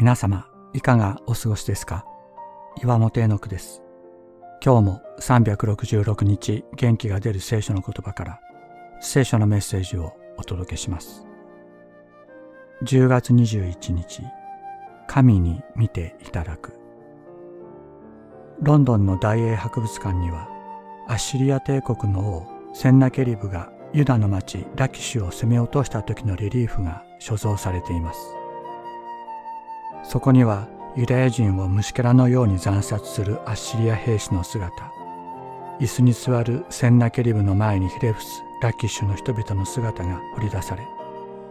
[0.00, 2.06] 皆様、いかがお過ごしですか？
[2.82, 3.82] 岩本絵の句です。
[4.64, 8.40] 今日も366日元気が出る聖書の言葉から
[9.02, 11.26] 聖書のメッセージをお届けします。
[12.84, 14.22] 10月21日、
[15.06, 16.72] 神に見ていただく。
[18.62, 20.48] ロンドンの大英博物館には
[21.08, 28.18] アッシリア帝国の王センナケリブがユダの町ラキシュを攻め落とした時のリリーフが所蔵されています。
[30.02, 34.92] そこにはユダヤ人を虫けらのように惨殺するアッシリア兵士の姿。
[35.80, 40.86] 椅子に座るセンナケリブの前にひれ伏すラキッシュの人々の姿が掘り出され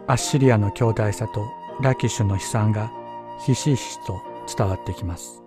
[0.06, 1.48] アッシリアの強大さと
[1.80, 2.92] ラキッシュの悲惨が
[3.44, 4.22] ひしひしと
[4.56, 5.42] 伝わってきます。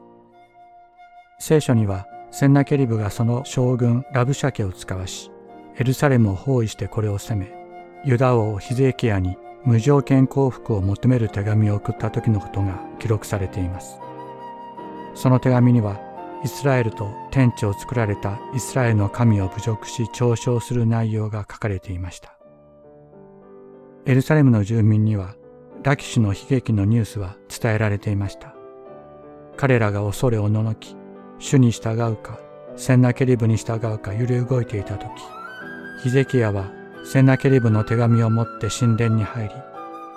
[1.40, 5.32] 聖書にはセンナケリブがその将軍ラブシャケを使わし
[5.78, 7.54] エルサレムを包囲してこれを攻め
[8.06, 14.00] ユダ王ヒゼキヤに無条件降伏を求める手紙を送った時のことが記録されています。
[15.16, 16.00] その手紙には
[16.44, 22.38] イスラエルと天地を作られたイスラエルの神を侮辱し嘲笑する内容が書かれていました。
[24.06, 25.36] エルサレムの住民には
[25.84, 28.54] ラキシュの悲劇のニュースは伝えられていました。
[29.56, 30.96] 彼らが恐れおののき
[31.40, 32.40] 主に従うか
[32.76, 35.10] センナケリブに従うか揺れ動いていた時
[36.02, 36.72] ヒゼキヤは
[37.06, 39.56] セナケリブの手紙を持って神殿に入り、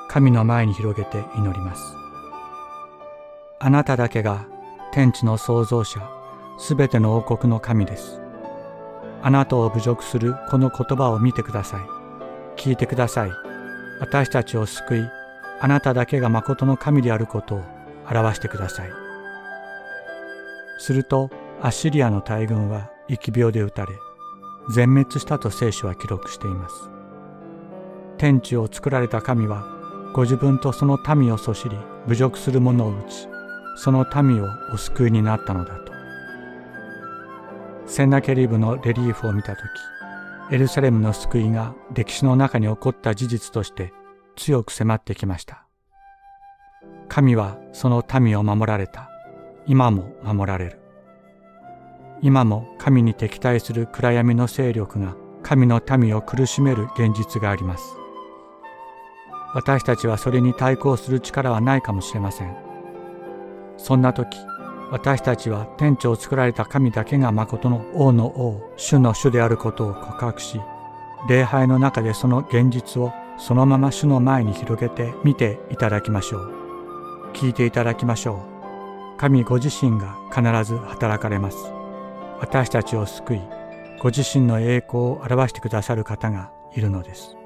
[0.09, 1.83] 神の前に広げて祈ります。
[3.59, 4.47] あなただけが
[4.93, 6.01] 天地の創造者、
[6.59, 8.21] すべての王国の神です。
[9.23, 11.81] あなたを侮辱するこの言葉を見てください。
[12.61, 13.31] 聞いてください。
[14.01, 15.05] 私たちを救い、
[15.61, 17.65] あなただけが誠の神であることを
[18.09, 18.91] 表してください。
[20.79, 23.93] すると、アッシリアの大軍は疫病で撃たれ、
[24.71, 26.91] 全滅したと聖書は記録しています。
[28.19, 29.65] 天地を作られた神は
[30.15, 33.29] ご自分とその民をそしり侮辱する者を打ち
[33.77, 35.93] その民をお救いになったのだと。
[37.87, 39.63] センナケリブのレリーフを見た時
[40.51, 43.93] エルサレムの救いが歴史の中に起こった事実として
[44.37, 45.67] 強く迫ってきました。
[47.09, 49.11] 神はその民を守られた。
[49.67, 50.86] 今も守られる。
[52.23, 57.97] 今も神に敵対する暗闇の勢力が神の民を苦しめる現実があります。
[59.55, 62.57] 私たちはそれに対抗する力はないかもしれません。
[63.77, 64.37] そんな時、
[64.91, 70.61] 私たちは天地を作られた神だけが誠の王の王、主の主であることを告白し、
[71.29, 76.53] 礼拝の中でその現実をそのまま主の前に広げて見ていただきましょう。
[77.33, 78.45] 聞いていただきましょ
[79.15, 79.19] う。
[79.19, 81.76] 神ご自身が必ず働かれます。
[82.41, 83.41] 私たちを救い
[83.99, 87.37] ご自身の栄光を表してくださる方がいるのです。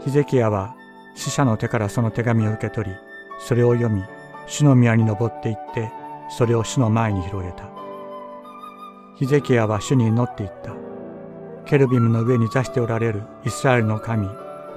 [0.00, 0.74] ヒゼキヤは
[1.14, 2.96] 死者の手からその手紙を受け取り
[3.40, 4.02] それを読み
[4.46, 5.92] 主の宮に登っていって
[6.30, 7.64] それを主の前に広げた。
[9.16, 10.74] ヒゼキヤは主に祈っていった。
[11.66, 14.28] ケルビムの上に座しておられるイスラエルの神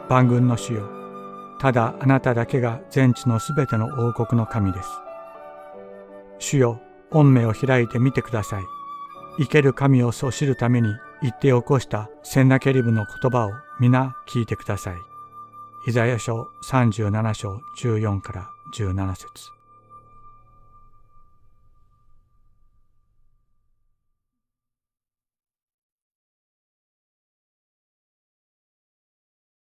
[0.09, 0.89] 万軍の主よ。
[1.59, 4.89] ただあなただけが全地のすべての王国の神です。
[6.39, 6.81] 主よ
[7.11, 8.63] 本命を開いてみてください。
[9.37, 14.95] 生ける神をそ知るために言って起こしたセンナケリブの言葉を皆聞いてください。
[15.87, 19.60] イザヤ書37章14から17節